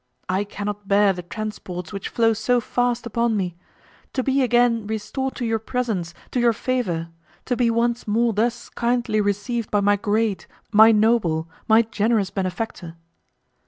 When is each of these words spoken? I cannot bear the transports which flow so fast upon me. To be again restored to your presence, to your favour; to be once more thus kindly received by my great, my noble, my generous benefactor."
I 0.27 0.45
cannot 0.45 0.87
bear 0.87 1.13
the 1.13 1.21
transports 1.21 1.93
which 1.93 2.09
flow 2.09 2.33
so 2.33 2.59
fast 2.59 3.05
upon 3.05 3.37
me. 3.37 3.55
To 4.13 4.23
be 4.23 4.41
again 4.41 4.87
restored 4.87 5.35
to 5.35 5.45
your 5.45 5.59
presence, 5.59 6.15
to 6.31 6.39
your 6.39 6.53
favour; 6.53 7.09
to 7.45 7.55
be 7.55 7.69
once 7.69 8.07
more 8.07 8.33
thus 8.33 8.69
kindly 8.69 9.21
received 9.21 9.69
by 9.69 9.81
my 9.81 9.97
great, 9.97 10.47
my 10.71 10.91
noble, 10.91 11.47
my 11.67 11.83
generous 11.83 12.31
benefactor." 12.31 12.95